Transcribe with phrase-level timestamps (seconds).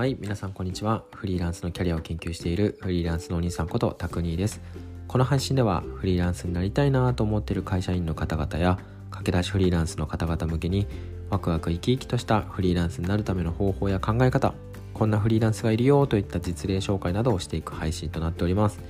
[0.00, 1.04] はい皆さんこんにちは。
[1.14, 4.62] フリーランスのキャリアを研究しているフリーランスのお兄さんことタクニーです。
[5.06, 8.78] この配信ではフリーランスになりたいなと思っている会社員の方々や
[9.10, 10.86] 駆け出しフリーランスの方々向けに
[11.28, 14.54] ワクワク生き生きとしたフリーランスになるための方法や考え方
[14.94, 18.80] こんなフリーランスがいるよといった実例紹介などをしていく配信となっております。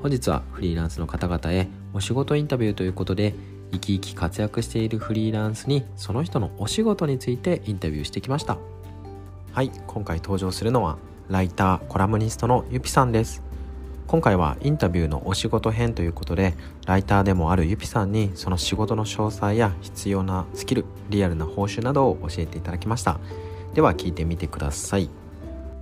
[0.00, 3.34] 本日はフリーランスの方々へお仕事インタビューということで
[3.72, 8.56] 生き生き活躍しているフリーランスにその人のお仕事についてインタビューしてきました。
[9.58, 10.98] はい今回登場するのは
[11.28, 13.42] ライターコラムニストのゆぴさんです。
[14.06, 16.54] 今回はインタビューのお仕事編ということで
[16.86, 23.18] ライターでもあるゆぴさんにその仕事の詳細や必要なスキルリアルな報酬などを教えていただきました。
[23.74, 25.10] では聞いてみてください。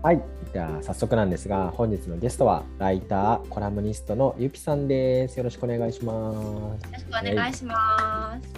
[0.03, 0.23] はい
[0.55, 5.37] じゃあ早速なんですが本日のゲストはライターコラムニストのゆぴさんです。
[5.37, 6.35] よろしくお願いします。
[6.35, 7.75] よろしくお願いしま
[8.41, 8.51] す、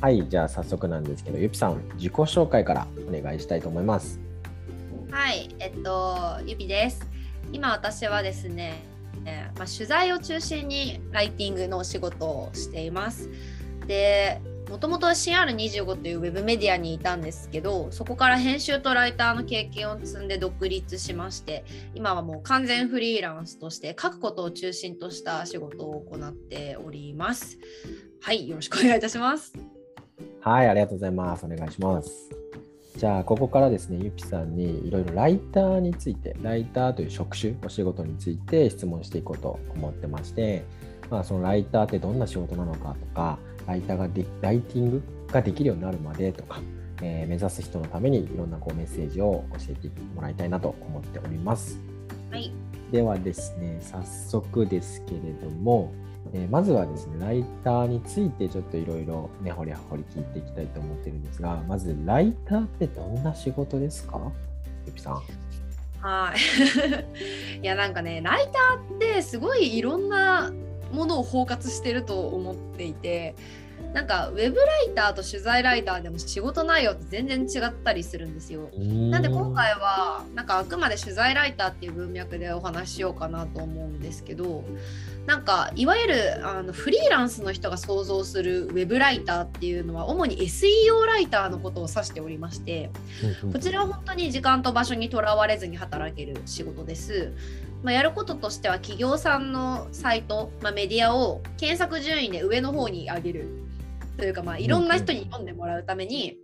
[0.00, 4.24] はい、はい、じゃあ早速なんですけどゆぴさん自己紹介からお願いしたいと思います
[5.16, 6.14] はい、えっと、
[6.44, 7.00] ゆぴです。
[7.50, 8.82] 今私はですね、
[9.56, 13.30] まあ、取材を中心にライティングのお仕事をしています。
[13.86, 21.64] で、もともと CR25 というウェブメディアにいたんですけど、そこから編集とライターの経験を積んで独立しまして、
[21.94, 27.56] 今はもう完全フリーランスとして書くことを中心とした仕事を行っております。
[28.20, 29.54] はい、よろしくお願いいたします。
[30.42, 31.46] はい、ありがとうございます。
[31.46, 32.28] お願いします。
[32.96, 40.64] じゃあここからですねゆきさんにいろいろライターについてライターという職種お仕事について質問していこうと思ってまして、
[41.10, 46.60] まあ、そのライターってどんな仕事なのかとかライターがでライティングができるようになるまでとか、
[47.02, 51.78] えー、目指す人のためにいろんなこうメッセージを教えてもらいたいなと思っております。
[52.30, 52.50] はい、
[52.90, 55.92] ではですね早速ですけれども
[56.32, 64.20] えー、まずはですね、ライターについてちょっといろいろ根掘り葉掘り聞いていきたいと思ってるんですが、まずライターってどんな仕事ですか？
[64.86, 65.22] ゆぴさん。
[66.00, 67.58] はい。
[67.62, 70.52] いやなんかね、ライターってすごいいろんな
[70.92, 73.34] ものを包括してると思っていて、
[73.92, 78.70] なんかウェブライターと取材ライターでも仕事内容って全然違ったりするんですよ。
[79.10, 84.64] なんで今回はなんかあくまで取材ライターっていう文脈でお話ししようかなと思うんですけど
[85.26, 92.90] なんかいわゆるあのフリーランスの人が想像するウェブライターっていうのは主に SEO ライターのことを指しておりまして
[93.52, 97.32] こちらは本当に時間と場所にとらわれずに働ける仕事です。
[97.82, 103.48] まあ、やることとしては企業さんのサイト、まあ、メディアを検索順位で上の方に上げる
[104.16, 106.38] というか、まあ、いろんな人に読んでもらうために、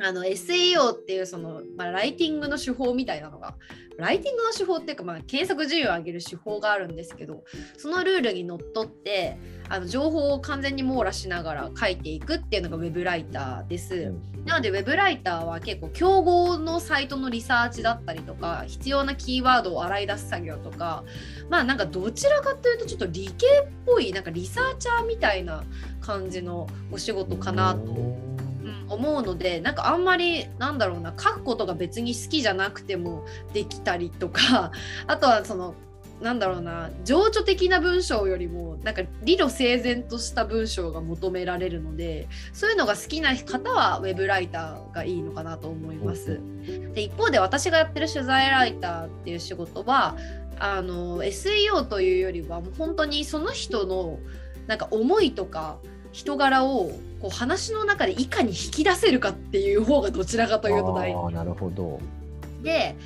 [0.00, 3.54] あの SEO っていうその、まあ、ライティングの手法みたいなのが
[3.98, 7.44] ライティングの手法っていうか、まあ、検索順位を上げる手法があるんですけど
[7.78, 13.94] そのルールにのっとってあの情報を完全に網羅しながら書いていくっていうのがウェブライターです。
[13.94, 21.02] うん、なのでウェブライターは結構競合のサイトのリサーチだったりとか必要なキーワードを洗い出す作業とか
[21.48, 25.64] まあなんかどちらかというとちょっと理系っぽいなんかリサーチャーみたいな
[26.00, 28.25] 感じのお仕事かなと。
[28.25, 28.25] 思
[28.94, 34.70] うのでなんかあんまりなんだろうな書くことが別に好きじゃなくてもできたりとか
[35.06, 35.74] あとはその
[36.20, 46.40] なんだろうな情緒的な文章よりもなんか理路整然とした文章が求められるのでそういうのが好きな方はウェブライターがいいのかなと思います。
[46.94, 50.16] で一方で私がやってる取材ライターっていう仕事は
[50.58, 54.18] あの SEO というよりはもう本当にその人の
[54.66, 55.78] なんか思いとか
[56.16, 61.34] 人柄をこう話の中でいかに引き出せるかっていう方がどちらかというと大事。
[61.34, 62.00] なるほど。
[62.62, 62.96] で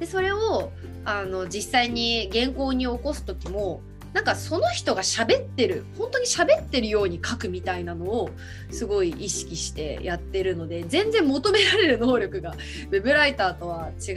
[0.00, 0.72] でそれを
[1.04, 3.82] あの実際に原稿に起こす時も
[4.14, 8.30] なんかその人が喋ってる本当に喋ってるように書くみたいなのを
[8.70, 14.12] すごい意識してやってるので全然求められる能力がウェブライターとは違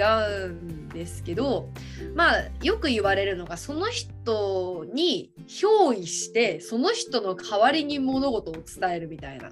[0.46, 1.69] うんですけど
[2.13, 9.52] まあよく言われるのがその人に憑依してその人の代わりに物事を伝えるみたいな。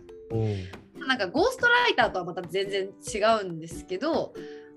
[1.08, 4.34] なんかゴーストライターとはまた全然違うんですけど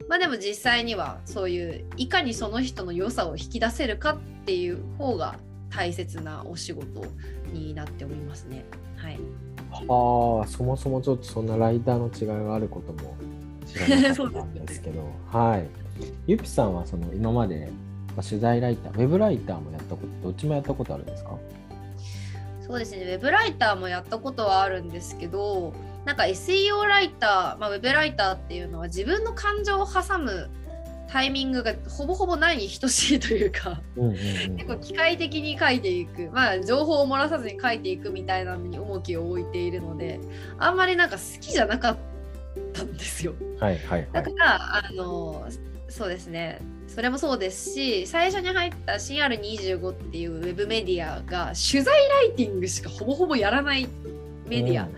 [0.08, 5.36] まあでも実際にはそういういかにその人の良さを引き出せるかっていう方が
[5.70, 7.04] 大切なお仕事
[7.52, 8.64] になっておりますね。
[8.96, 9.18] はい、
[9.70, 13.16] はあそもそもちょっとそんなライターの違いがあることも
[13.66, 15.66] 知らなかったんですけど、ね、 はい。
[16.26, 17.70] ゆぴさんはその今まで、
[18.16, 21.36] まあ、取材ライター、ウェブライターもやったこと、どっちもやったことあるんですか？
[22.60, 25.72] そうですね、ウェブライターもやったことはあるんですけど、
[26.04, 30.50] なんか SEO ライター、まあ、ウェブライターっていうのは自分の感情を挟む
[31.08, 40.20] タイミングがほぼほぼないに等しいというか、結構機械的に書いていく、まあ、情報を漏らさずに書いていくみたいなのに重きを置いているので
[40.58, 41.96] あんまりなんか好きじゃなかっ
[42.74, 43.34] たんですよ。
[43.58, 45.46] はいはい、はい、だからあの
[45.88, 46.60] そうですね。
[46.86, 53.86] それもそうですし最初に入った CR25 っていうウェブメディアが取材ライティングしかほぼほぼやらない
[54.46, 54.88] メディア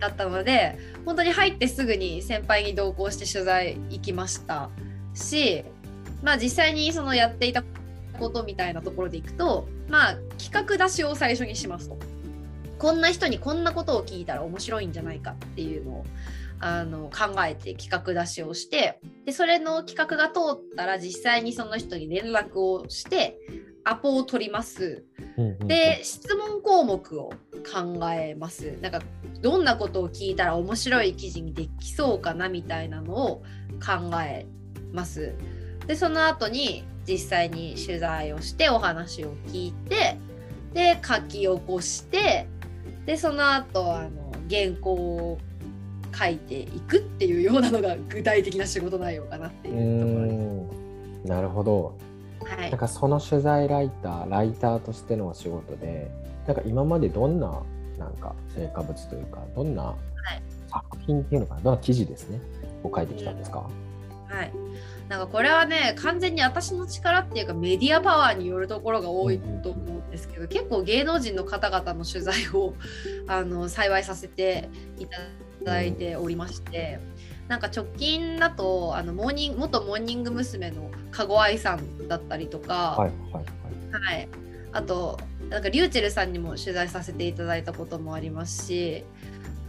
[0.00, 4.70] だったので、うん、本当に入ってすぐに先輩に同行して取材行きました
[5.14, 5.64] し
[6.22, 7.62] まあ実際にそのやっていた
[8.18, 11.98] ことみたいなところでいくとまあ企画出しを最初にしますと。
[12.78, 16.04] こんな人にこんなことを聞いたら面白いんじゃないかっていうのを
[16.60, 23.38] あの考えて企画出しをしてでそれの企画が通ったら実際にその人に連絡をして
[23.84, 25.04] アポを取ります。
[25.60, 27.30] で質問項目を
[27.70, 28.78] 考えます。
[28.80, 29.00] なんか
[29.42, 33.42] どんなことを聞いたら面白い記事にできそうかなみたいなのを
[33.84, 34.46] 考え
[34.94, 35.34] ます。
[35.86, 40.16] でその後に実際に取材をしてお話を聞いて
[40.72, 42.46] で書き起こして
[43.04, 45.38] でその後あの原稿を
[46.16, 51.28] 書いていくっていうようなのが具体的な仕事内容かなっていうところです。
[51.28, 51.98] なるほど。
[52.44, 56.10] はい、なんかその取材ライターライターとしての仕事で
[56.46, 57.62] なんか今までどんな
[57.98, 59.94] なんか成果物というかどんな
[60.68, 62.40] 作品っていうのかな、どんな記事ですね
[62.82, 63.58] を書いてきたんですか、
[64.28, 64.52] はい、
[65.08, 72.74] なんかこれはね完全に私の力っていうかメディアパワーによるところが多いと思うんですけど、結構芸能人の方々の取材を
[73.28, 74.68] あの幸いさせて
[74.98, 75.18] いた
[75.62, 77.00] だいておりまして。
[77.46, 80.70] なんか直近だとあのモーニング元モーニング娘。
[80.70, 83.44] の籠愛さんだったりとか、はいはい
[83.92, 84.28] はい、
[84.72, 85.18] あと
[85.48, 89.04] なんかリューチェルさんにも取材させていただいたこともありますし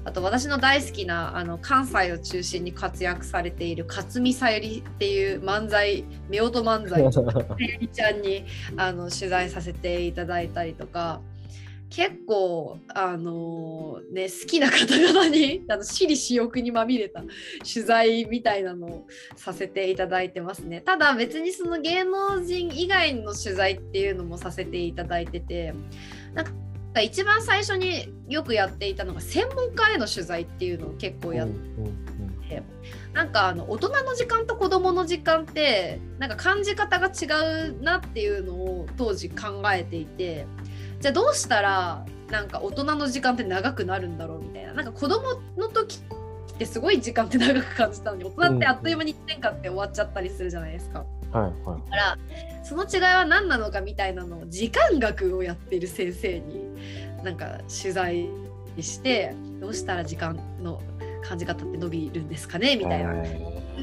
[0.05, 7.23] あと私の大好きなあの関西を中心に活躍されている勝見さゆりっていう漫才夫婦漫才のさ
[7.57, 8.45] ゆりちゃんに
[8.77, 11.21] あの取材させていただいたりとか
[11.89, 20.81] 結構あのー、ね好きな方々に あの私利私欲にまみれた取材みたいなのをさせていただいてますね。
[20.81, 25.73] ただ別にその芸能人以外の取材っていうのもさせていただいてて
[26.33, 26.51] なんか
[27.01, 32.63] 一番最初によくやっていたのが専門家への取材っていうのを結構やって、
[33.13, 40.45] なんかあの大人の時間と子どもの時間ってなんか感じ方が違うなっていうのを当時考えていて
[40.99, 45.99] じゃあどうしたらなんか大人の時間って長くなるんだろうみたいななんか子どもの時
[46.55, 51.05] ってすごい時間って長く感じたのに大人ってあっという間に1年間って終わっちゃったりするじゃないですか。
[51.39, 52.17] はいはい、だから
[52.63, 56.65] その違いは何なのかみたいなのを時間学をやっている先生に
[57.23, 58.29] なんか取材
[58.79, 60.81] してどうしたら時間の
[61.23, 63.13] 感じ方って伸びるんですかねみたいな。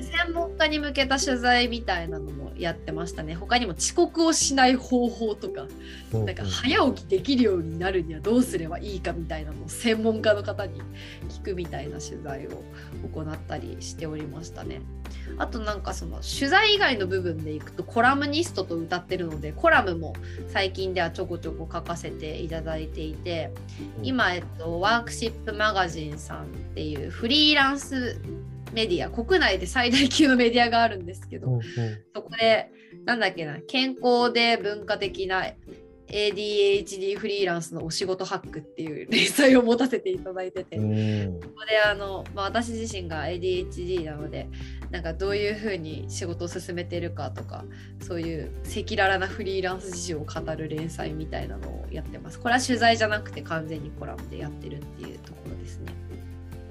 [0.00, 3.34] 専門家に向けた取材みたいなのもやってましたね。
[3.34, 5.66] 他にも遅刻をしない方法とか、
[6.12, 10.80] なんか早起きできるようになるにはどうすればいいかみたいなのを専門家の方に
[11.28, 12.62] 聞くみたいな取材を
[13.12, 14.80] 行ったりしておりましたね。
[15.38, 20.14] あとなんかその取材以外の部分でいくとコラムニストと歌ってるのでコラムも
[20.48, 23.52] 最近ではちょこちょこ書かせていただいていて
[24.02, 28.20] 今、えっと、ワークシップマガジンさんっていうフリーランス
[28.72, 31.62] メディア国内で最大級のメディアがあるんですけど、うんうん、
[32.14, 32.70] そこで
[33.04, 35.44] なんだっけな健康で文化的な
[36.12, 40.82] ADHD フリーランスのお仕事ハックっていう連載を持たせていただいてて、そ
[41.48, 44.48] こであの、まあ、私自身が ADHD なので
[44.90, 47.64] なんかどういうふうに仕事を進めてるかとか
[48.02, 52.38] そういう赤裸々なフリーランス事情を語る連載みたいなのをやってます。
[52.38, 55.94] これは取材じゃなくて完全にコラムでやってるっていうところですね。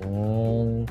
[0.04, 0.86] うん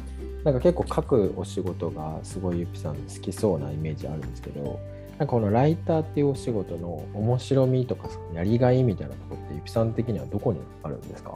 [0.45, 4.81] なんか結構書くお仕事がすごいゆきさん好きそうなイメージあるんですけど
[5.11, 11.35] なんかこのライターっていうお仕事の面白みとかやりがいみたいなところってゆきさん的にはどこにあるんですか？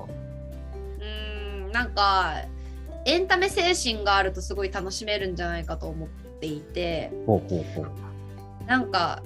[1.01, 1.05] う
[1.69, 2.37] んなんか
[3.05, 6.09] エンタメ精神があるとすごい楽しめるんじゃないかと思っ
[6.41, 7.13] ていて。
[7.27, 8.65] ほうほうほう。
[8.67, 9.23] なんか、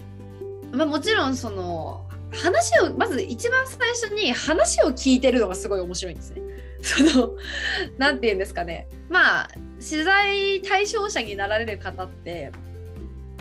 [0.72, 6.42] まあ、もちろんその話をまず一番最初に話を聞いてるのがすごい面白いんですね。
[6.82, 7.30] その
[7.98, 8.88] 何て言うんですかね。
[9.08, 12.52] まあ取材対象者になられる方って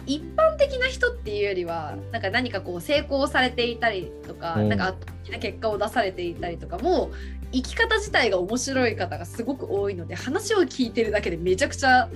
[0.06, 4.96] 一般的な人っていうよりはなんか何かこう成功されていたりとか、うん、なんか
[5.30, 7.12] な結果を出されていたりとかも
[7.52, 12.10] 生き方自体が面白い方がすごく多いので話を聞いてるだけでめちゃくちゃ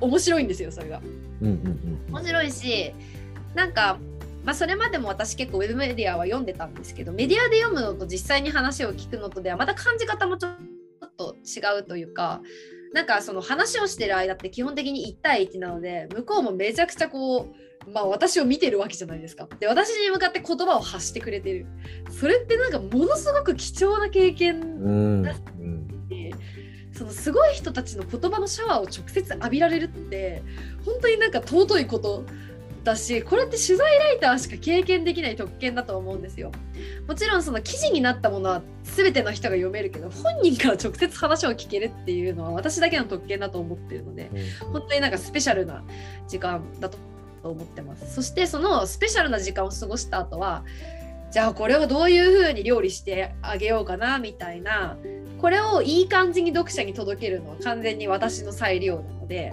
[0.00, 1.00] 面白いんですよそれが。
[1.40, 2.94] うんうんうん、面白いし
[3.54, 3.98] なんか、
[4.44, 10.56] まあ、それまでも私結構ウェブメディアは読んでたんですけどメディアで読むのと実際に話を聞くのとではまた感じ方もちょっ
[11.16, 12.40] と違うというか
[12.92, 17.52] なんかその話をしてる間って基本的に1対1なので向こうもめちゃくちゃこ
[17.86, 19.48] うまあ私を見てるわけじゃないですか。
[19.60, 21.66] で私に向かって言葉を発してくれてる。
[22.10, 25.40] それってなんかものすごく貴重な経験だし、
[26.92, 30.42] そのすごい人たちの言葉のシャワーを直接浴びられるって
[30.84, 32.24] 本当になんか尊いこと
[32.88, 36.50] だしこれって取材ライターしか経験できない特権だと思うんですよ。
[37.06, 44.30] もちろんその記事になったものは全ての人が読めるけど本人から直接話を聞けるっていうのは私だけの特権だと思ってるので
[44.72, 45.84] 本当になんかスペシャルな
[46.26, 46.98] 時間だと
[47.42, 48.14] 思ってます。
[48.14, 50.64] そしてそのスペシャルな時間を過ごした後は
[51.30, 54.96] じゃあこれをどういう風に料理してあげようかなみたいな
[55.38, 59.52] これをいい感じに読者に届けるのは完全に私の裁量なので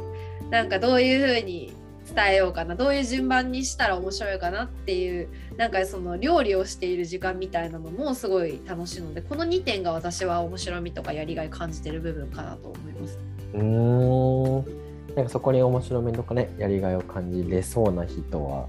[0.50, 1.74] なんかどういう風に
[2.14, 13.20] 伝えようかなどういう順番にしたら面白いかなっていうなんかその料理をしている時間みたいなのもすごい楽しいのでこの2点が私は面白みとかやりがい感じてる部分かなと思います。
[13.54, 14.86] うん
[15.16, 18.68] なんかそこに面白みとかねやりがいを感じれそうな人は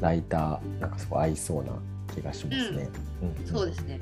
[0.00, 1.72] ライターなんかすごい合いそうな
[2.14, 2.88] 気がしますね。
[3.22, 4.00] うん、うん、そうですね。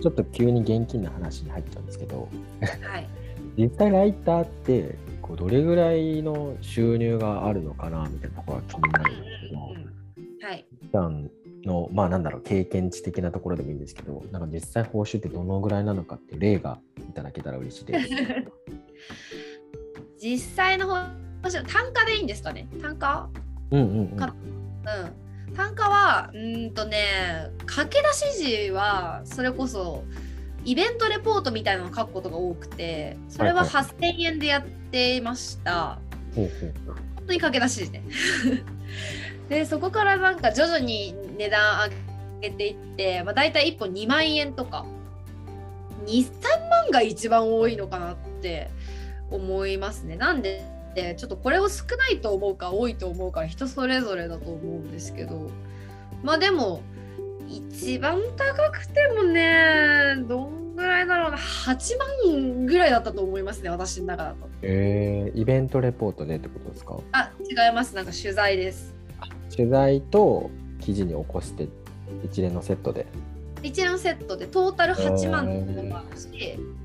[0.00, 2.28] ちょっと急に現金な話に入っちゃうんですけど、
[2.60, 3.08] はい、
[3.58, 4.94] 実際ライターって
[5.28, 11.30] こうどれぐらいの収入があるのかなみたいなところが気になるんですけど、はい、普段
[11.66, 18.08] のまあなんだろう経験値的なところでもいいんですけどなんか実際報酬ってどのぐらいなのかっていう例がいただけたら嬉しいです。
[20.20, 20.94] 実際の報
[21.44, 22.66] 酬単価でいいんですかね？
[22.80, 23.28] 単価？
[23.70, 24.14] うんうんうん、うん。
[25.54, 30.04] 単価はうんとね駆け出し時はそれこそ
[30.68, 35.98] イベントレポートみたいなのを書くことが多くてそれは8000円でやっていました、
[36.34, 36.50] 本
[37.26, 38.02] 当に駆け出し時ね。
[39.48, 41.90] でそこからなんか徐々に値段
[42.42, 44.84] 上げていって、まあ、大体1本2万円とか。
[46.06, 48.70] 23万が一番多いのかなって
[49.30, 50.16] 思いますね。
[50.16, 50.64] なんで
[51.16, 55.50] ちょっとこれを少ないと思うか多いと思うか人それぞれだと思うんですけど。
[56.22, 56.82] まあでも
[57.48, 64.36] 一番高くてもねどんぐらいだろうな8万ぐらいだったと思いますね私の中だと。
[64.62, 66.98] えー、イベントレポートでってことですか？
[67.12, 68.94] あ違いますなんか取材です。
[69.54, 70.50] 取材と
[70.80, 71.68] 記事に起こして
[72.24, 73.06] 一連のセットで
[73.62, 76.78] 一連のセットでトータル8万のもあるし、えー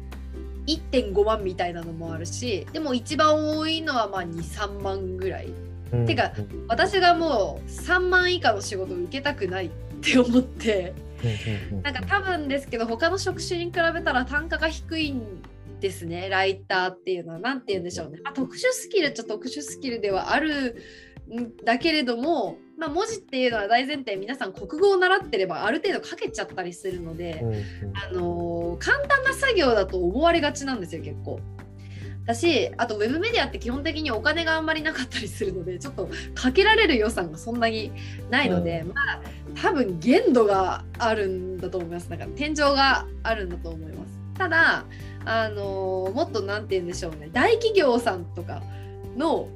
[0.65, 5.51] 1.5万みたいなのもあるしでも一番多いのはまあ23万ぐらい。
[5.91, 6.31] うん、てか
[6.69, 9.69] 私がもう3万以下の仕事を受けたくないっ
[10.03, 10.93] て思って。
[11.83, 15.41] なんか多分ですけど他の職種に比べたら単価が低いん
[15.79, 17.39] ですねライターっていうのは。
[17.39, 20.75] 何て言うんでしょうね、まあ、特殊スキルっちゃ特殊スキルではある
[21.33, 27.63] んだけれどもまあ、文字っていうのは大前提皆さん国語を習ってればある程度書けちゃったりするので、うんうん、
[27.97, 31.39] あのー、簡単な作業だと思われがちなんですよ結構。
[32.25, 37.91] だしあとウェブメディアって基本的にお金があんまりなかったりするのでちょっとかけられる予算がそんなに
[38.29, 39.19] ないので、うん、まあ
[39.61, 42.09] 多分限度があるんだと思います。
[42.09, 44.19] だから天井があるんだと思います。
[44.37, 44.85] ただ
[45.25, 47.29] あのー、もっと何て言うんでしょうね。
[47.31, 48.63] 大企業さんとか
[49.17, 49.47] の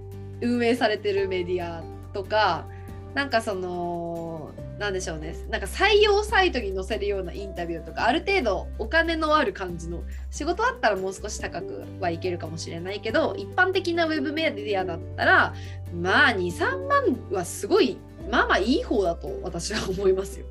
[0.42, 1.84] 運営されてるメディア
[2.14, 2.66] とか
[3.14, 4.37] なんかその
[4.78, 15.54] なんでしょうねなんか採用サイトに載せるようなインタビューとかある程度お金のある感じの仕事あったらもう少し高くはいけるかもしれないけど一般的なウェブメディアだったら
[16.00, 17.98] まあ23万はすごい
[18.30, 20.46] まあまあいい方だと私は思いますよ。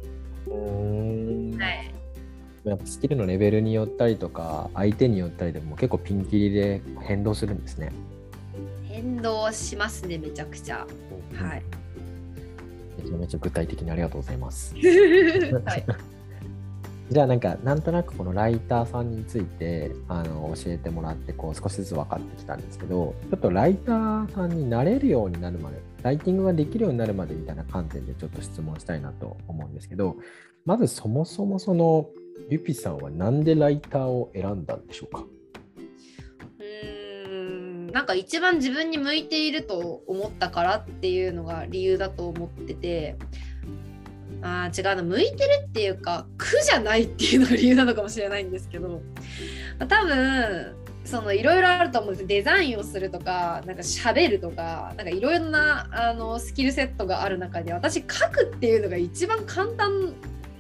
[0.49, 1.97] はい
[2.65, 7.93] やっぱスキルのレベルによったりとか相手によったりでも結構ピンキリで変動するんですね。
[8.89, 10.85] 変動しますねめちゃくちゃ。
[11.35, 11.63] はい。
[13.07, 14.75] めちゃめちゃ具体的にありがとうございます。
[14.77, 14.83] はい、
[17.11, 30.17] じゃあなんかなんとなくこのライターさんについてあの教えてもらってこう少しずつ分かってきたんですけどちょっとライターさんになれるようになるまでライティングができるようになるまでみたいな観点でちょっと質問したいなと思うんですけど
[30.65, 32.09] まずそもそもその
[32.51, 35.25] ゆぴさんはなんでライターを選んだんでしょうか？
[37.97, 43.17] なんか一番自分に向いていると思ったからっていうのが理由だと思ってて。
[44.43, 49.01] あ違うな向いてるっていうか苦じゃないっていうのが理由なのかもしれないんですけど。
[49.89, 50.77] 多分
[51.07, 52.27] そのいろいろあると思うんです。
[52.27, 60.15] デザインをするとかなんか喋るとかなんかいろいろなあのスキルセットがある中で私書くっていうのが一番簡単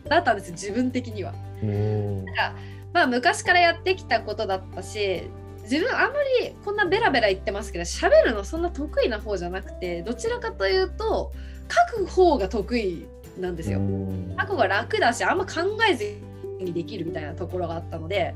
[0.08, 1.34] だったんです自分的には。
[1.62, 2.54] なんか
[2.94, 5.28] まあ昔からやってきたことだったし
[5.70, 11.32] 自分あんまりこんなベラベラ言ってますけど喋るのそんな得意な方じゃなくてどちらかというと
[11.90, 13.06] 書く方が得意
[13.38, 13.80] なんですよ。
[14.38, 16.16] 書く方が楽だしあんま考えず
[16.64, 18.34] にできるみたいなところがあったので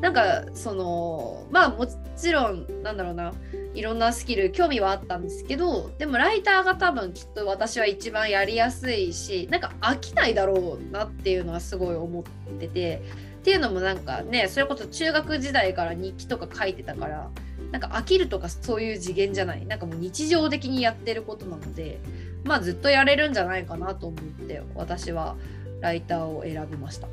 [0.00, 3.32] なんかそのまあもちろんなんだろうな
[3.74, 12.22] いろんなスキル興味はあったんですけどでもライターが多分きっと私は一番やりやすいしなんか飽きないだろうなっていうのはすごい思っ
[12.58, 13.02] てて
[13.40, 17.30] っていうのもなんかねそれこそ中学時代から日記とか書いてたから
[17.70, 19.64] なんか飽きるとかそういう次元じゃない。
[19.64, 22.00] なんかもう日常的にやってることなので
[22.44, 25.36] まあずっとやれるんじゃないかなと思って私は
[25.80, 27.08] ライターを選びました。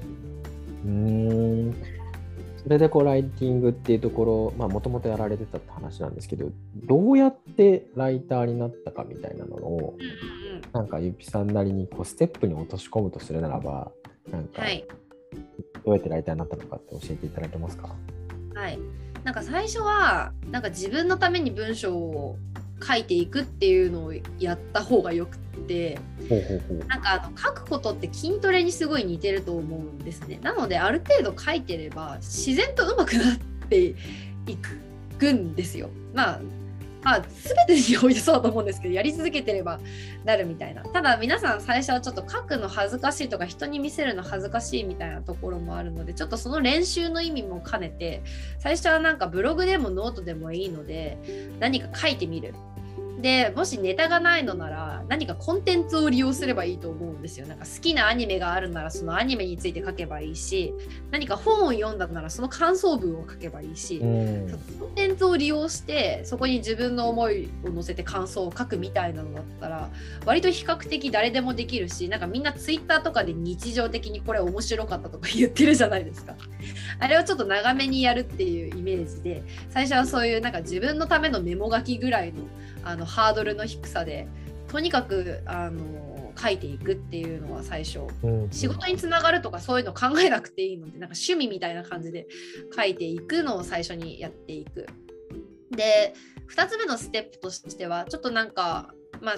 [0.85, 1.75] うん。
[2.63, 13.89] それでこうライティングっていうところもともとやられてたって話なんですけどどうやってライターになったかみたいなのを、うんうんうん、なんかゆぴさんなりにこうステップに落とし込むとするならば
[14.29, 14.85] なんか、はい、
[15.85, 17.95] どうやってライターになったのかって教えていただけますか？
[18.55, 18.79] はい。
[19.23, 22.37] なんか最初はなんか自分のために文章を
[22.81, 25.99] 書いていくっていうのをやった方がよくて
[26.87, 30.39] なんかあの書くことって筋トレにすごい似てると思うんですね。
[30.43, 33.95] なのである程度書いてれば自然と上手くなってい
[35.17, 35.89] くんですよ。
[36.13, 36.39] まあ
[37.07, 39.79] まあ全てにおいてそうだと思うんですけどやり続けてれば
[40.25, 40.83] なるみたいな。
[40.83, 48.23] ただ皆さん最初はちょっと書くの恥ずかしいとか人に見せるの恥ずかしいみたいなところもあるのでちょっとその練習の意味も兼ねて
[48.59, 51.17] 最初はなんかブログでもノートでもいいので
[51.61, 52.53] 何か書いてみる。
[53.19, 57.47] でもしネタがないのなら何かコンテンツを利用すればいいと思うんですよ。
[57.47, 60.73] なんか好きなアニメがあるならそのアニメについて書けばいいし
[61.09, 69.89] 何か本を読んだならその感想文を書けばいいし、コンテンツを利用してそこに自分の思いを載せて感想を書くみたいなのだったら
[70.25, 76.35] 割と比較的誰でもできるしなんかみんなツイッターとかで日常的にこれ面白かったとか言ってるじゃないですか。
[76.99, 82.43] あれをちょっと長めにやるっていうイメージで最初はそういうなんか自分のためのメモ書きぐらいの
[82.83, 84.27] あのハードルの低さで
[84.67, 88.01] とにかくあの書いていくっていうのは最初、
[88.51, 92.27] 仕事につながるとかそういうの考えなくていいのでなんか趣味みたいな感じで
[92.75, 94.85] 書いていくのを最初にやっていく。
[95.71, 96.13] で
[96.55, 99.35] 2つ目のステップとしてはちょっとなんかまあ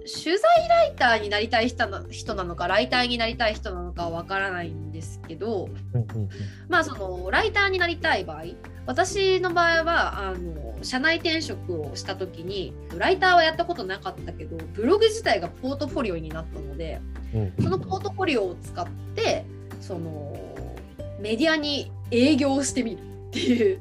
[0.00, 1.88] 取材ライターになりたい人
[2.34, 5.68] なのかライターになりたい人なのかはわからないんですけど、
[6.68, 8.42] まあそのライターになりたい場合
[8.86, 17.00] 私の場合はあの社内転職をした時にライターはやったことなかったけどブログ自体がポートフォリオになったので、
[17.60, 19.44] そのポートフォリオを使って
[19.80, 20.36] その
[21.20, 23.80] メディアに営業してみるっていう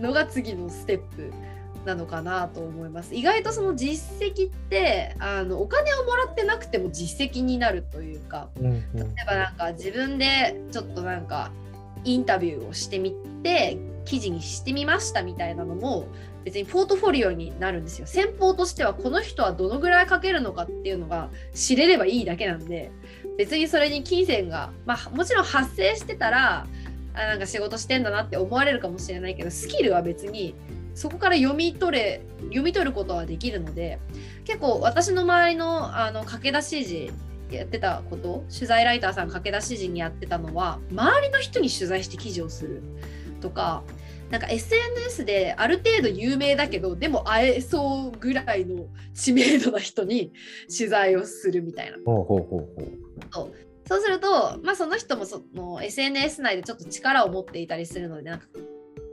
[0.00, 1.30] のが次のステップ
[1.88, 3.14] なのかなと思います。
[3.14, 11.50] 意外とその実績ってあのお金をもらってなくても実績になるというか、うんうん、例えばなんか自分でちょっとなんか
[12.04, 16.08] インタビューをしてみて記事にしてみましたみたいなのも
[16.44, 18.06] 別にポートフォリオになるんですよ。
[18.06, 22.90] 先方としてはこの人はどのぐらい書けるのかっていうのが知れればいいだけなんで
[23.38, 26.66] 別にそれに金銭が、まあ、もちろん発生してたら
[27.14, 30.54] あなんか仕事してんだなって思われるかもしれないけどスキルは別に
[30.98, 34.00] そこから読み取れ読み取ることはできるので
[34.44, 37.14] 結構私の周りのあの駆け出し指示
[37.52, 42.82] やってたこと取材ライターさん駆け出し時にやってたのは周りの人に取材して記事をする
[43.40, 43.84] とか
[44.30, 50.32] なんか SNS である程度有名だけどでも会えそうぐらいの知名度な人に
[50.76, 51.98] 取材をするみたいな。
[52.04, 52.68] ほうほうほう
[53.32, 53.52] ほう
[53.86, 58.46] そうすると、まあ、その人もその SNS 内でちょっと力を持っていたりするのでなんか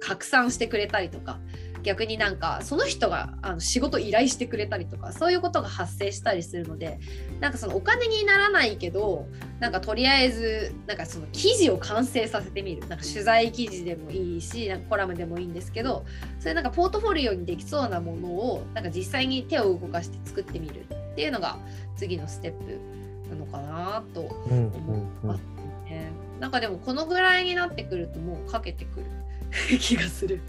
[0.01, 1.39] 拡散してくれたりとか
[1.85, 6.99] 逆になんかその人があの仕事依頼してくれたりとかそういうことが発生したりするので
[7.39, 9.27] なんかそのお金にならないけど
[9.59, 16.05] なんかとりあえずなんかその記事を完成させてみるなんか取材記事でもいいしなんかコラムでもいいんですけど
[16.39, 21.59] それなんかポートフォリオにできそうなものをなんか実際に手を動かして作ってみるっていうのが
[21.95, 25.41] 次のステップなのかなと思います
[25.87, 26.11] ね。
[26.39, 29.05] なんかでもこのぐらいになってくるともうかけてくる
[29.79, 30.41] 気がする。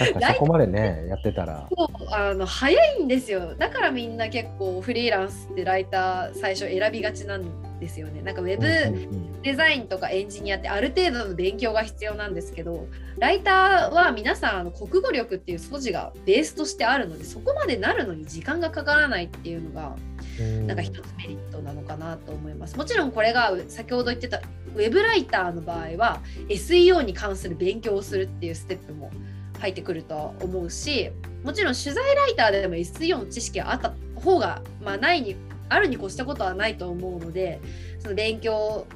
[0.00, 1.68] なんかそこまでねやってたら。
[1.76, 3.54] そうあの早いんですよ。
[3.54, 8.22] だからみんな結構フリーランスってライター最初選びがちなんですよね。
[8.22, 12.86] なんかウェブデザインとかエンジニアってある程度の勉強が必要なんですけど
[13.18, 19.96] ライターは皆さんあの国語力っていう素地がベースとしてあるのでそこまでなるのに時間がかからないっていうのが
[20.66, 22.76] なんか一つメリットなのかなと思います。
[22.76, 24.40] もちろんこれが先ほど言ってた
[24.74, 29.10] ウェブライターの場合は SEO に関する勉強をするっていうステップも
[29.62, 31.12] 入ってくると思うし
[31.44, 35.36] もちろん取材ライターでも SEO の知識があった方が、まあ、ないに
[35.68, 37.60] あるに越したことはないと思うので
[38.00, 38.86] その勉強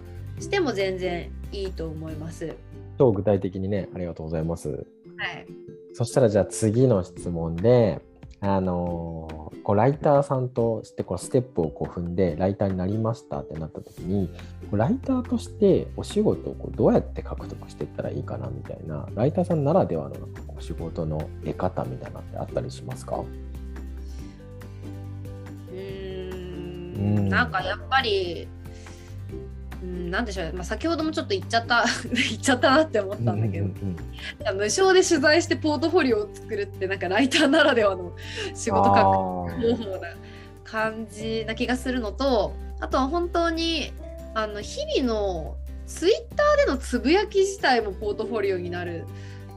[0.40, 2.56] しても全然いいと思います。
[2.98, 4.68] 超具体的にねありがとうございます。
[4.68, 5.46] はい、
[5.94, 8.00] そしたらじゃあ次の質問で
[8.40, 14.30] あのこうライターさんとしてこうステップをこう踏んでライターになりましたってなった時に
[14.70, 23.24] ライターとしてお仕事をこうどうやって獲得していったらいいかなみたいなライターさんならではのなんかお仕事の得方みたいなってあったりしますか？
[25.72, 27.28] うん。
[27.28, 28.46] なんかやっぱり
[29.82, 33.96] うん、なんでしょう、まあ、先ほどもちょっと言っちゃった 言っちゃったなって思ったんだけど、うんうんうん
[34.56, 38.12] 無償で取材してポートフォリオを作るってなんかライターならではの
[38.54, 40.08] 仕事あ書ーく方法な
[40.64, 43.92] 感じな気がするのとあとは本当に
[44.34, 49.04] あの日々のツイッターでのつぶやき自体もポートフォリオになる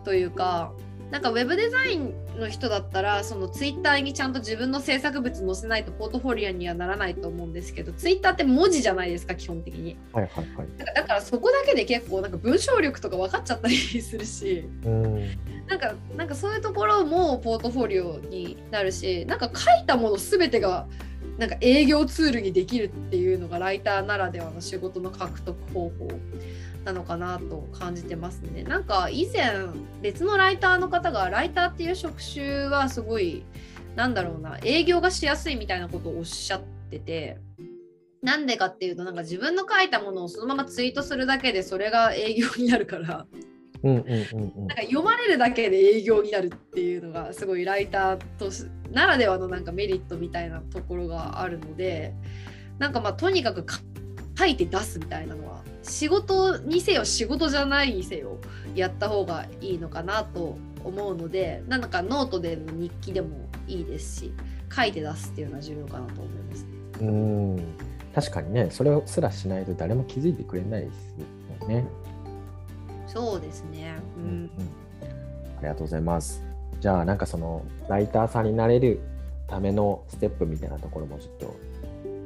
[0.03, 0.71] というか
[1.11, 9.97] なんかウェブデザインの人だったらそのツイッターにちゃんと自分の制作物載せないとポートフォリオにはならないと思うんですけどツイッターって文字じゃないですか基本的に。
[10.13, 10.67] はいはいはい。
[10.77, 15.15] だからだからそこだけで結構なんか文章力とか分かっちゃったりするしうん。
[15.67, 20.87] なんかなんかそういうところもポートフォリオになるしなんか書いたもの全てが
[21.37, 26.07] なんか営業ツールにできるっていうのがライターならではの仕事の獲得方法
[26.85, 28.63] なのかなと感じてますね。
[28.63, 29.53] なんか以前
[30.01, 33.43] 別のライターの方がライターっていう職種はすごい
[33.95, 37.37] なんだろうな営業がしやすいみたいなことをおっしゃってて
[38.21, 43.25] なんでかっていうとなんか自分の書いたものをそのままツイートするだけでそれが営業になるから
[43.81, 44.03] なん
[44.67, 52.13] か読まれるだけで営業になるっていうのがすごいライターとしならではのなんかメリットみたいなところがあるので
[52.77, 53.79] なんかまあとにかくか
[54.39, 58.37] 書いて出すみたいなのは仕事にせよ仕事じゃないにせよ
[58.73, 64.33] やった方がいいのかなと思うのでなんかノートでの日記でもいいですし
[64.73, 66.69] 書いて出すっていうのは重要かなと思いますね。
[67.01, 67.63] うん
[68.15, 71.15] 確かにねそれすらしないと誰も気づいてくれないです
[71.61, 71.85] よね。
[73.07, 73.95] そうですね。
[74.17, 74.51] ううんん、
[75.57, 76.43] ありがとうございます。
[76.79, 79.01] じゃあなんかそのライターさんになれる
[79.47, 81.55] ためのステップみたいなところもちょっと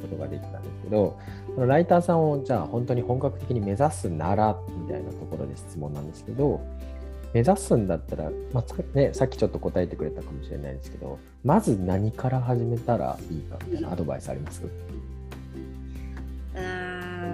[0.03, 1.19] ことができたんですけど
[1.55, 6.61] そのライターさんをじゃあ本当に本格的に目指すならみたいなところで質問なんですけど
[7.33, 14.61] 目指すんだったら、まあさね、さっきちょっと答えてくれたかもしれないですけどまず何から始めたらいいかみたいなアドバイスあります？
[14.63, 16.61] うー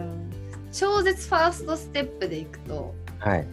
[0.06, 0.30] ん
[0.72, 3.46] 超絶ファーストステップでいくとはい。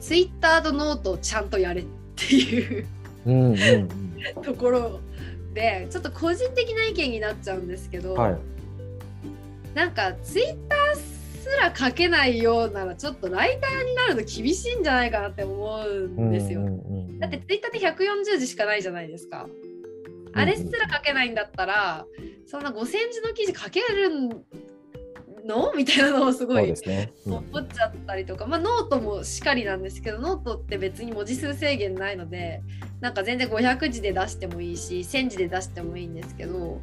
[0.00, 1.84] ツイッターとノートをちゃんとやれっ
[2.16, 2.86] ていう
[3.26, 3.56] うん
[4.42, 4.98] ところ
[5.54, 8.38] でちょっと個人的な意見になっちゃうんですけど、はい。
[9.74, 15.88] なんかツイッターすら書けないようならちょっとライターになるの厳しいんじゃないかなって思う
[16.20, 16.62] んですよ。
[17.18, 19.48] だってツイッターって140字しかないじゃないですか。
[20.32, 22.06] あれすら書けないんだったら、
[22.46, 24.44] そんな5000字の記事書ける
[25.44, 25.72] の？
[25.76, 27.12] みたいなのをすごいすね。
[27.26, 27.34] うん。
[27.34, 32.62] 思っちゃったりとか、まあ、ノートもしかりなんですけどノートって別に文字数制限ないので
[33.00, 36.80] なんか全然500字で出してもいいし1000字で出してもいいんですけど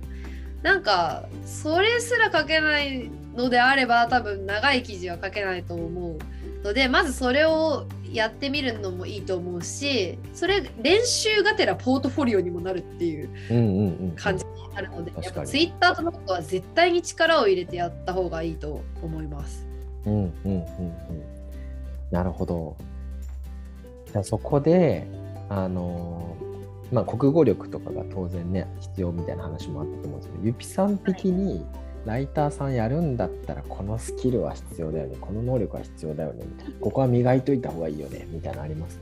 [0.63, 6.17] なんかそれすら書けないのであれば多分長い記事は書けないと思
[6.63, 14.11] うのでまずそれをやってみるのもいいと思うしそれ練習がてらポートフォリオにもなるっていううんうんうん。
[14.15, 19.67] 感じになるので、確かにやっぱツイッターとノートは絶対に力を入れてやった方がいいと思います。
[20.05, 20.63] うんうんうんうん。
[22.11, 22.75] なるほど。
[24.11, 25.07] じゃあそこで、
[25.49, 26.47] あのー
[26.91, 31.65] まあ、国語力とかが当然ね、必要みたいな話もあったと思うんですけど、ゆぴさん的に
[32.07, 36.73] ライターさんやるんだったら、このスキルは必要だよね、この能力は必要だよね、みたいな。
[36.79, 38.99] ここは磨いといた方がいいよね、みたいなのあります？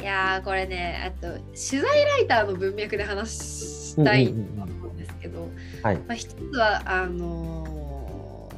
[0.00, 5.48] いやーこれねあと取材ライターの文脈で話したいと思うんですけど、
[5.82, 5.96] はい。
[5.96, 8.48] まあ、一つはあの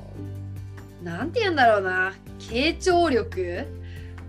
[1.02, 2.14] ーなんて言うんだろうな。
[2.38, 3.66] 傾聴力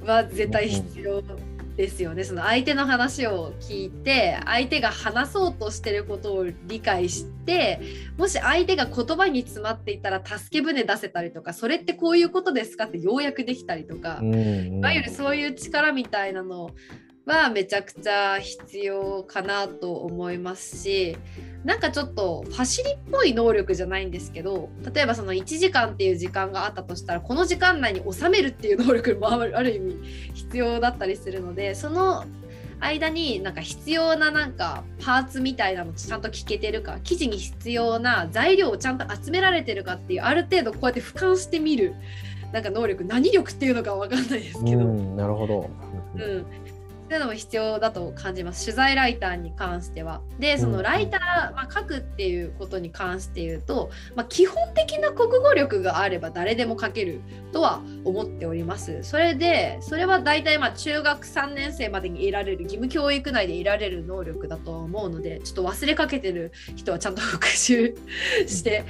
[0.06, 1.22] は絶対必要
[1.76, 7.82] ですよね、その相手の話を聞いて相手が話そうとしてることを理解して
[8.18, 14.20] もし相手が言葉に詰まっていたら助け舟出せたりとかそれってこういうことですかって要約できたりとか。
[14.22, 16.70] うんうんいわゆるそういう力みたいなの
[17.26, 21.18] はめちゃくちゃ必要かなと思いますし
[21.66, 29.98] なんかちょっとファシリっぽい能力じゃないんですけど例えばその1時間っていう時間があったとしたらこの時間内に収めるっていう能力もある意味
[30.36, 32.24] 必要だったりするのでその
[32.80, 41.96] 間になんか必要ななんかパーツみたいなのちゃんと聞けてるか記事に必要な材料をちゃんと集められてるかっていうある程度こうやって俯瞰してみる
[42.52, 45.70] なんか能力何力っていうのかわかんないですけど、うん、なるほど。
[46.16, 46.46] うん、
[47.08, 50.22] そういうのも必要だと感じます取材ライターに関しては。
[50.40, 59.04] でそうんのライター、まあ、書くっていうことに関して言うと、まあ、基本的な国語力があれば誰でも書けるとは思っております。
[59.04, 67.96] それでそれは大体まあ中学3年生までに得られる義務教育内で得られる能力だとは思うのでちょっと忘れかけてる人はちゃんと復習
[68.48, 68.84] して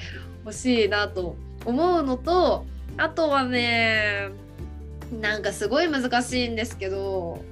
[0.45, 2.65] ほしいなと思うのと
[2.97, 4.29] あとはね
[5.19, 7.43] なんかすごい難しいんですけど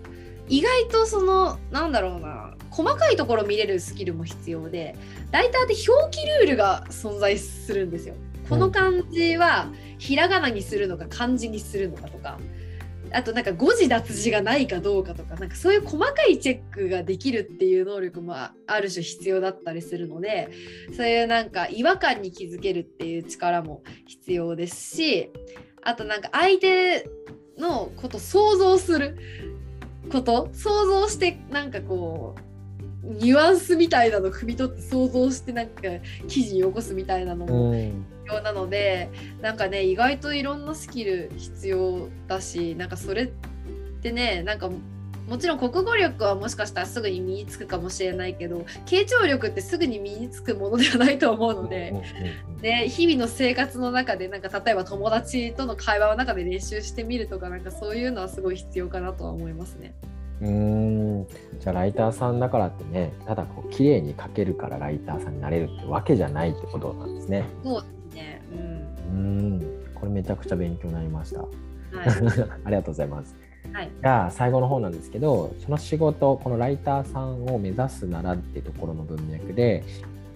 [0.47, 4.95] 意外とそのなんだろうな細かいところ見れるスキルも必要で
[5.31, 8.15] ライターって表記ルールが存在するんですよ。
[8.49, 12.39] この漢字はひらがなにするのか漢字にするのかとか
[13.13, 20.49] あとなんか誤字脱字がないかどうかとかなんかそういう細かいチェックができるっていう能力もある種必要だったりするので
[20.95, 25.31] そういうなんか違和感に気づけるっていう力も必要ですし
[25.83, 27.07] あとなんか相手
[27.57, 29.52] のこと想像する
[30.11, 32.53] こと想像してなんかこう
[33.05, 35.81] ニュアンスみたいなの汲み取って想像してなんか
[36.27, 37.93] 記事に起こすみたいなのも必
[38.27, 43.27] 要なので、うん、なんかね意外といろんなスキル必要だしなんかそれっ
[44.01, 44.69] てねなんか
[45.27, 51.93] もちろん国語力はもしかしたらすぐに身につくかもしれないけど傾聴力ってすぐに身につくものではないと思うので、
[52.61, 59.93] で日々の生活の中でなんか例えば友達との会話の中で練習してみるとかなんかそういうのはすごい必要かなとは思いますね。
[60.41, 61.27] うん
[61.59, 67.45] じゃあライターさんだからってねただこう綺麗に書けるからライターさんになれるってわけじゃないってことなんですね。
[67.63, 68.41] そうですね。
[68.51, 68.93] うん。
[69.13, 71.41] うんこれめちゃくちゃ勉強になりました。
[71.41, 71.49] はい、
[72.65, 73.42] ありがとうございます。
[73.71, 79.83] はい、じゃあ最後の方なんですけどその仕事このライターさんを目指すならってところの文脈で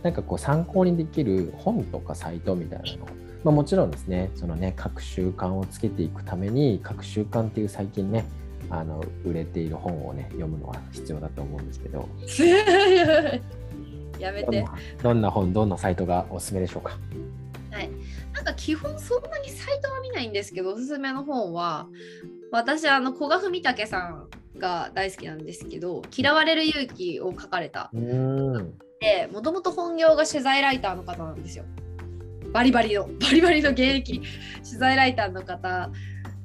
[0.02, 3.08] なんかこう参考にできる本とかサイトみたいなの
[3.44, 8.26] まあ、もちろんですねそのね各習慣をつけていくために各習慣っていう最近ね
[8.70, 12.08] あの売れている本をね読むのは必要だと思うんですけど。
[14.20, 14.66] やめて。
[15.04, 16.98] どんな本どんなサイトがおすすめでしょうか？
[17.72, 17.90] はい
[18.38, 21.88] なんか基本そんなにサイトは見ないんですけどおすすめの本は
[22.52, 24.28] 私あの古賀文武さん
[24.60, 27.90] が大好きなんですけど「嫌われる勇気」を書かれた。
[29.00, 31.66] でもともと本業が取材ライターの方なんですよ。
[32.54, 34.22] バリバリの バリバリの現役
[34.64, 35.90] 取材ライターの方。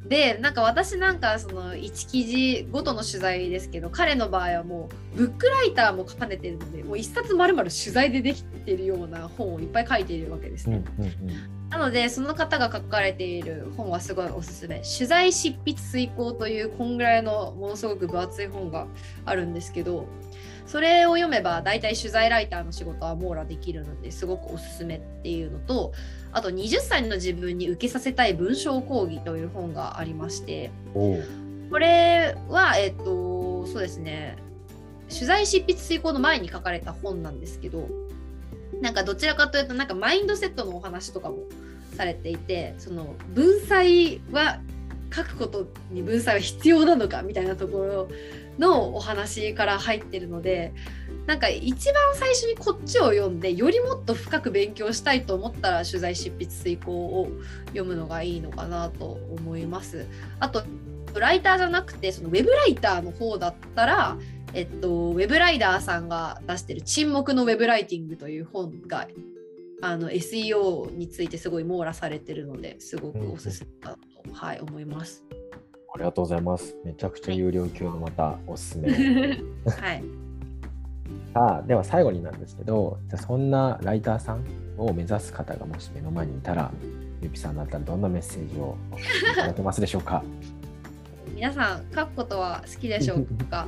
[0.08, 10.82] でなんか私なんかその1記事ごとの取材ですけど彼の場合はもうブックライターも兼ねてるのでもう一冊まるまる取材でできてるような本をいっぱい書いているわけですね。
[10.98, 14.82] うんうんうんなのでその方が書かれている本はすごいおすすめ。
[14.82, 18.86] 取材執筆遂行というこんぐらいのものすごく分厚い本が
[19.24, 20.06] あるんですけど
[20.66, 25.92] それを読めば大体取材ライターの仕事は網羅できるのですごくおすすめっていうのと
[26.30, 34.36] あと20歳の自分に受けさせたい文章講義という本がありましてこれはえっとそうですね。
[35.08, 37.88] 取材執筆遂行の前に書かれた本なんですけど
[38.82, 41.44] なんかどちらかというとなんかマインドセットのお話とかも
[41.96, 44.58] されていてその文才は
[45.14, 48.08] 書くことに文才は必要なのかみたいなところ
[48.58, 50.72] のお話から入ってるので
[51.26, 57.30] なんか一番最初にこっちを読んでよりもっと深く勉強したいと思ったら取材執筆遂行を
[57.66, 60.06] 読むのがいいのかなと思います。
[60.40, 60.64] あと
[61.14, 64.16] ライターじゃなくてそのウェブライターの方だったら
[64.54, 69.08] えっと、ウェブライダーさんが出してる「沈黙のウェブライティング」という本が
[69.80, 75.24] あの SEO についてすごい網羅されてるのですごくおすすめだと、うん、はい、思います。
[75.94, 76.76] ありがとうございます。
[76.84, 78.88] めちゃくちゃ有料級のまたおすすめ。
[79.66, 80.04] はい。
[81.34, 84.44] さあでは最後になんですけど、じゃそんなライターさん
[84.78, 86.70] を目指す方がもし目の前にいたら、
[87.20, 88.76] ゆきさんだったらどんなメッセージを
[89.32, 90.22] いただけますでしょうか？
[91.34, 93.66] 皆さん書くことは好きでしょうか？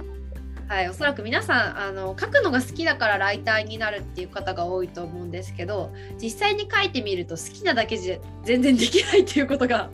[0.66, 9.90] はい、おそらく皆さんあの書くのが好きだからライターになるっていう方が多いと思うんですけど実際に書いてみると好きなだけじゃ全然できないっていうことが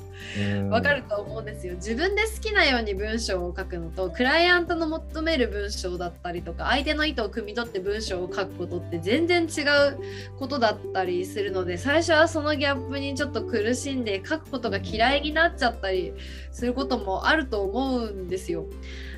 [0.70, 1.74] わかると思うんですよ。
[1.74, 9.98] 自分で好きなように文章を書くのとクライアントの求める文章だったりとか相手の意図を汲み取って文章を書くことって全然違う
[10.38, 16.12] ことだったりするので最初はそのギャップにちょっと苦しんで書くことが嫌いになっちゃったり
[16.52, 18.66] することもあると思うんですよ。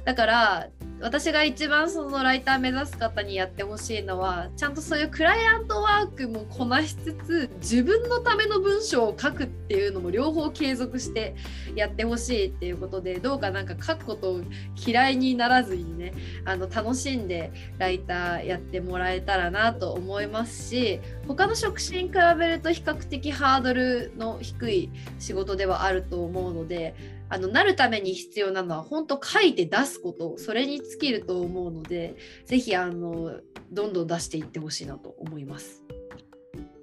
[0.05, 0.69] だから
[1.01, 11.35] 私が一番そのライター目指す方にやってほしいのはちゃんとそういうクライアントワークもこなしつつ自分のための文章を書くっていうのも両方継続して
[11.75, 14.41] やってほしいっていうことでどうかなんか書くことを
[14.77, 16.13] 嫌いにならずにね
[16.45, 26.95] あの楽しんでライターやってもらえたらなと思いますし他の職種に比べると比較的ハードルの低い仕事ではあると思うので
[27.29, 35.83] あのなるために必要なのは本当書いて出すことそれに尽きると思うのでぜひあのどんどん出していってほしいなと思います。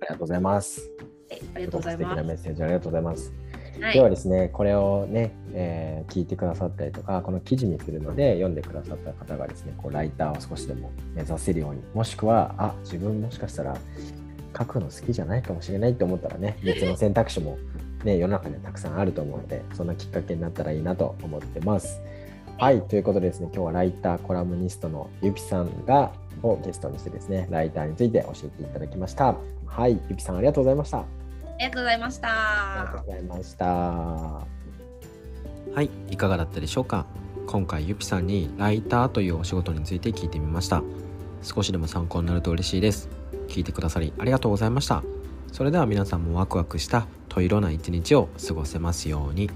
[0.02, 0.90] ありがとうございます。
[1.54, 2.16] ありがとうございます。
[2.16, 3.34] 素敵なメッセージありがとうございます。
[3.82, 13.78] はい、ではですね、これをね、えー、聞いてくださったりとか、この記事にするので読んでくださった方がですね、こうライターを少しでも目指せるように、もしくは、あ自分もしかしたら
[14.58, 17.58] 書くの好きじゃないかもしれないと思ったらね、 別の選択肢も
[18.04, 22.02] ね、世の中にはたくさんあると思うので、そんなきっかけになったらいいなと思ってます。
[22.58, 26.12] はい、ということでですね、今日はライター、コラムニストのゆきさんが
[26.44, 29.36] をゲストにしてですね、ライターについて教えていただきました。
[29.66, 31.19] はい、ゆきさんありがとうございました。
[31.60, 32.28] りがとうございました。
[32.30, 33.66] ありがとうございました。
[33.66, 34.46] は
[35.82, 37.06] いいかがだったでしょうか？
[37.46, 40.82] 今回ゆぴさんにライターというお仕事について聞いてみました。
[41.42, 43.10] 少しでも参考になると嬉しいです。
[43.48, 45.04] 聞いてくださりありがとうございました。
[45.52, 49.50] それでは皆さんもワクワクしたと色な一日を過ごせますように